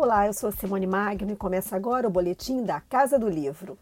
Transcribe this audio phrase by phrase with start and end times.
[0.00, 3.76] Olá, eu sou Simone Magno e começa agora o boletim da Casa do Livro.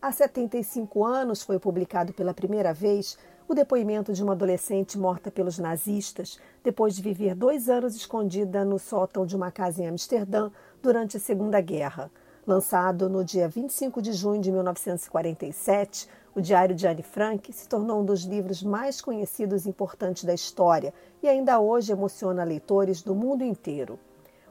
[0.00, 5.58] Há 75 anos foi publicado pela primeira vez o depoimento de uma adolescente morta pelos
[5.58, 10.48] nazistas depois de viver dois anos escondida no sótão de uma casa em Amsterdã
[10.80, 12.08] durante a Segunda Guerra.
[12.46, 18.00] Lançado no dia 25 de junho de 1947, o Diário de Anne Frank se tornou
[18.00, 23.16] um dos livros mais conhecidos e importantes da história e ainda hoje emociona leitores do
[23.16, 23.98] mundo inteiro.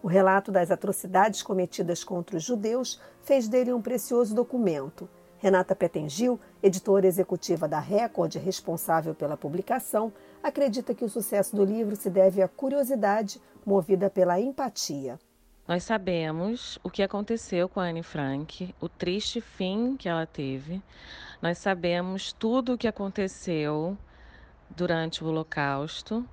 [0.03, 5.07] O relato das atrocidades cometidas contra os judeus fez dele um precioso documento.
[5.37, 10.11] Renata Petengil, editora executiva da Record, responsável pela publicação,
[10.43, 15.17] acredita que o sucesso do livro se deve à curiosidade movida pela empatia.
[15.67, 20.79] Nós sabemos o que aconteceu com a Anne Frank, o triste fim que ela teve.
[21.41, 23.97] Nós sabemos tudo o que aconteceu
[24.69, 26.23] durante o Holocausto.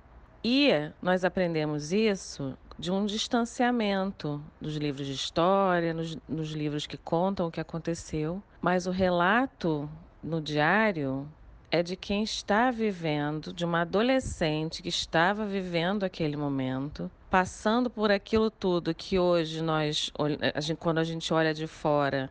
[0.43, 0.69] E
[1.01, 7.47] nós aprendemos isso de um distanciamento dos livros de história, nos, nos livros que contam
[7.47, 8.43] o que aconteceu.
[8.61, 9.89] Mas o relato
[10.21, 11.27] no diário
[11.73, 18.11] é de quem está vivendo, de uma adolescente que estava vivendo aquele momento, passando por
[18.11, 20.13] aquilo tudo que hoje nós,
[20.77, 22.29] quando a gente olha de fora,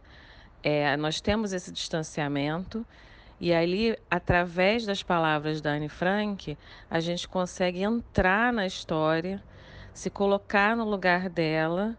[0.62, 2.86] é, nós temos esse distanciamento.
[3.40, 6.56] E ali, através das palavras da Anne Frank,
[6.88, 9.42] a gente consegue entrar na história,
[9.92, 11.98] se colocar no lugar dela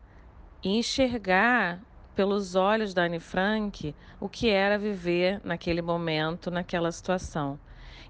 [0.63, 1.81] e enxergar
[2.15, 7.59] pelos olhos da Anne Frank o que era viver naquele momento, naquela situação.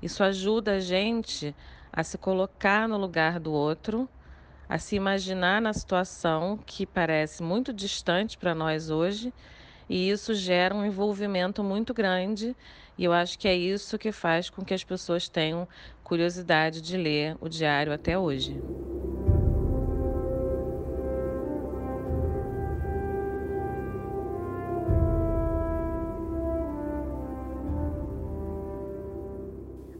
[0.01, 1.55] Isso ajuda a gente
[1.91, 4.09] a se colocar no lugar do outro,
[4.67, 9.33] a se imaginar na situação que parece muito distante para nós hoje,
[9.89, 12.55] e isso gera um envolvimento muito grande,
[12.97, 15.67] e eu acho que é isso que faz com que as pessoas tenham
[16.03, 18.61] curiosidade de ler o diário até hoje.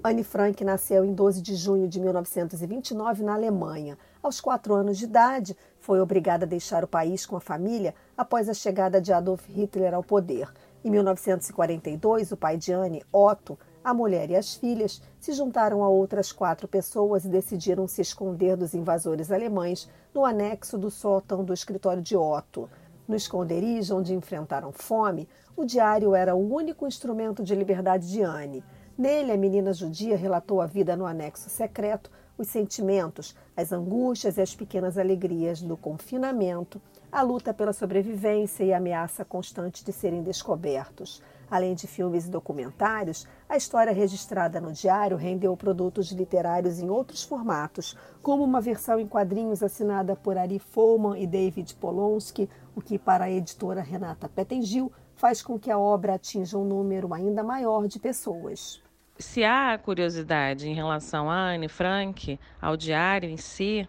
[0.06, 3.98] Anne Frank nasceu em 12 de junho de 1929 na Alemanha.
[4.22, 8.50] Aos quatro anos de idade, foi obrigada a deixar o país com a família após
[8.50, 10.52] a chegada de Adolf Hitler ao poder.
[10.84, 15.88] Em 1942, o pai de Anne, Otto, a mulher e as filhas se juntaram a
[15.88, 21.54] outras quatro pessoas e decidiram se esconder dos invasores alemães no anexo do sótão do
[21.54, 22.70] escritório de Otto.
[23.08, 28.64] No esconderijo onde enfrentaram fome, o diário era o único instrumento de liberdade de Anne.
[28.96, 34.42] Nele, a menina judia relatou a vida no anexo secreto, os sentimentos, as angústias e
[34.42, 36.80] as pequenas alegrias do confinamento,
[37.12, 41.24] a luta pela sobrevivência e a ameaça constante de serem descobertos.
[41.50, 47.24] Além de filmes e documentários, a história registrada no diário rendeu produtos literários em outros
[47.24, 53.00] formatos, como uma versão em quadrinhos assinada por Ari Folman e David Polonsky, o que,
[53.00, 57.88] para a editora Renata Petengil, faz com que a obra atinja um número ainda maior
[57.88, 58.83] de pessoas
[59.18, 63.88] se há curiosidade em relação a Anne Frank, ao diário em si,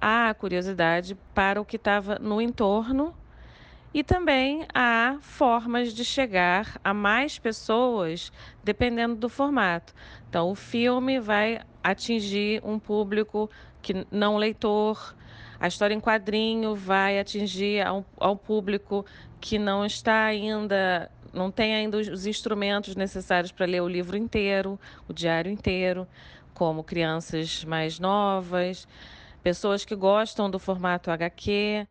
[0.00, 3.14] há curiosidade para o que estava no entorno
[3.94, 8.30] e também há formas de chegar a mais pessoas
[8.62, 9.94] dependendo do formato.
[10.28, 15.16] Então, o filme vai atingir um público que não leitor,
[15.58, 19.06] a história em quadrinho vai atingir ao, ao público
[19.40, 24.80] que não está ainda não tem ainda os instrumentos necessários para ler o livro inteiro,
[25.06, 26.08] o diário inteiro,
[26.54, 28.88] como crianças mais novas,
[29.42, 31.86] pessoas que gostam do formato HQ.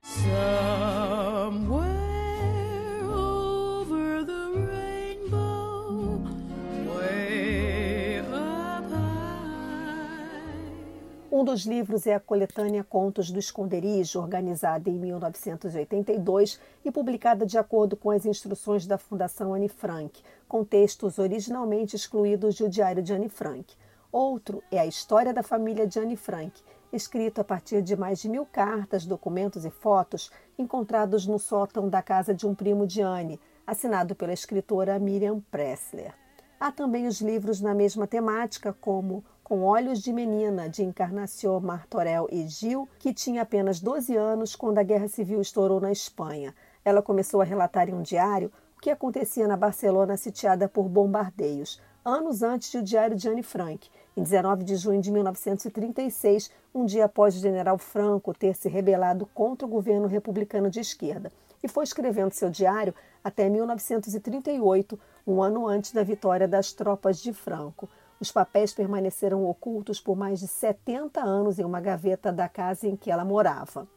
[11.35, 17.57] Um dos livros é a coletânea Contos do Esconderijo, organizada em 1982 e publicada de
[17.57, 23.11] acordo com as instruções da Fundação Anne Frank, com textos originalmente excluídos do Diário de
[23.11, 23.75] Anne Frank.
[24.13, 26.53] Outro é a História da Família de Anne Frank,
[26.93, 32.01] escrito a partir de mais de mil cartas, documentos e fotos encontrados no sótão da
[32.01, 36.13] casa de um primo de Anne, assinado pela escritora Miriam Pressler.
[36.57, 42.27] Há também os livros na mesma temática, como com Olhos de Menina, de Encarnación Martorell
[42.31, 46.51] e Gil, que tinha apenas 12 anos quando a Guerra Civil estourou na Espanha.
[46.83, 51.79] Ela começou a relatar em um diário o que acontecia na Barcelona sitiada por bombardeios,
[52.03, 53.87] anos antes do diário de Anne Frank,
[54.17, 59.27] em 19 de junho de 1936, um dia após o general Franco ter se rebelado
[59.27, 61.31] contra o governo republicano de esquerda.
[61.63, 62.93] e foi escrevendo seu diário
[63.23, 67.89] até 1938, um ano antes da vitória das tropas de Franco.
[68.19, 72.95] Os papéis permaneceram ocultos por mais de 70 anos em uma gaveta da casa em
[72.95, 73.87] que ela morava.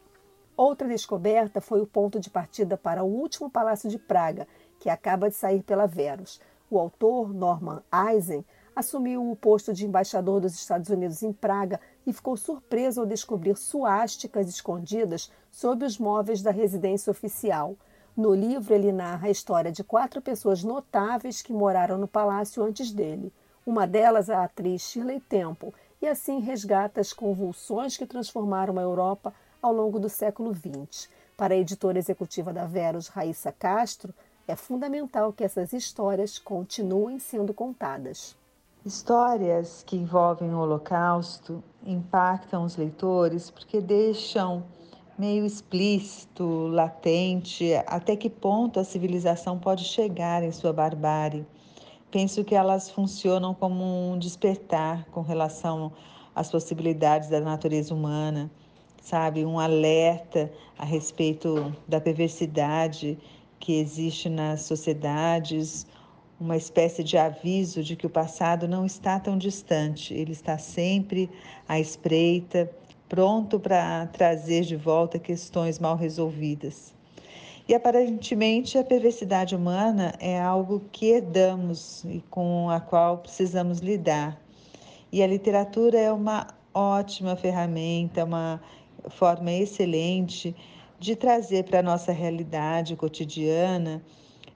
[0.56, 4.48] Outra descoberta foi o ponto de partida para o último palácio de Praga,
[4.80, 6.40] que acaba de sair pela Verus.
[6.68, 8.44] O autor, Norman Eisen,
[8.74, 13.56] assumiu o posto de embaixador dos Estados Unidos em Praga e ficou surpreso ao descobrir
[13.56, 17.76] suásticas escondidas sob os móveis da residência oficial.
[18.16, 22.92] No livro, ele narra a história de quatro pessoas notáveis que moraram no palácio antes
[22.92, 23.32] dele.
[23.68, 29.34] Uma delas, a atriz Shirley Temple, e assim resgata as convulsões que transformaram a Europa
[29.60, 31.10] ao longo do século XX.
[31.36, 34.14] Para a editora executiva da Verus, Raíssa Castro,
[34.46, 38.34] é fundamental que essas histórias continuem sendo contadas.
[38.86, 44.64] Histórias que envolvem o Holocausto impactam os leitores porque deixam
[45.18, 51.46] meio explícito, latente, até que ponto a civilização pode chegar em sua barbárie.
[52.10, 55.92] Penso que elas funcionam como um despertar com relação
[56.34, 58.50] às possibilidades da natureza humana,
[59.02, 59.44] sabe?
[59.44, 63.18] Um alerta a respeito da perversidade
[63.60, 65.86] que existe nas sociedades,
[66.40, 71.28] uma espécie de aviso de que o passado não está tão distante, ele está sempre
[71.68, 72.70] à espreita
[73.06, 76.97] pronto para trazer de volta questões mal resolvidas.
[77.68, 84.40] E aparentemente a perversidade humana é algo que herdamos e com a qual precisamos lidar.
[85.12, 88.58] E a literatura é uma ótima ferramenta, uma
[89.10, 90.56] forma excelente
[90.98, 94.02] de trazer para a nossa realidade cotidiana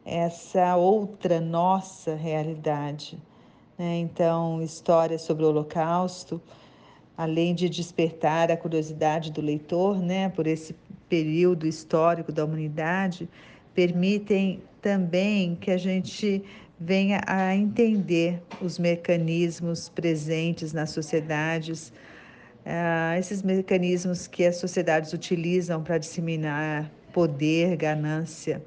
[0.06, 3.18] essa outra nossa realidade.
[3.76, 3.98] Né?
[3.98, 6.40] Então, histórias sobre o Holocausto
[7.16, 10.72] além de despertar a curiosidade do leitor né, por esse
[11.12, 13.28] período histórico da humanidade,
[13.74, 16.42] permitem também que a gente
[16.80, 21.92] venha a entender os mecanismos presentes nas sociedades,
[22.64, 28.62] uh, esses mecanismos que as sociedades utilizam para disseminar poder, ganância.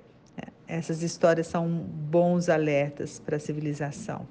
[0.67, 4.27] Essas histórias são bons alertas para a civilização.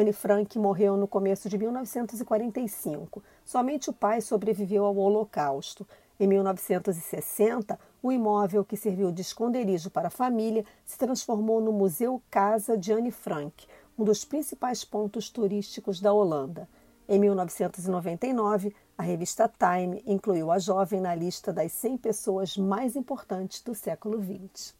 [0.00, 3.22] Anne Frank morreu no começo de 1945.
[3.44, 5.86] Somente o pai sobreviveu ao Holocausto.
[6.18, 12.22] Em 1960, o imóvel que serviu de esconderijo para a família se transformou no Museu
[12.30, 13.66] Casa de Anne Frank,
[13.98, 16.66] um dos principais pontos turísticos da Holanda.
[17.06, 23.62] Em 1999, a revista Time incluiu a jovem na lista das 100 pessoas mais importantes
[23.62, 24.74] do século XX.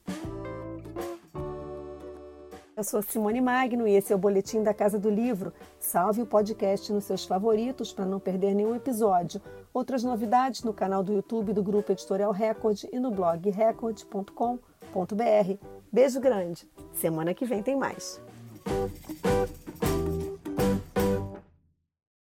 [2.81, 5.53] Eu sou Simone Magno e esse é o Boletim da Casa do Livro.
[5.79, 9.39] Salve o podcast nos seus favoritos para não perder nenhum episódio.
[9.71, 14.57] Outras novidades no canal do YouTube do Grupo Editorial Record e no blog record.com.br.
[15.93, 16.67] Beijo grande.
[16.95, 18.19] Semana que vem tem mais.